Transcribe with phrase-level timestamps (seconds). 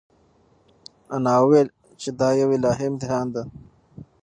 [1.15, 1.67] انا وویل
[2.01, 3.43] چې دا یو الهي امتحان دی.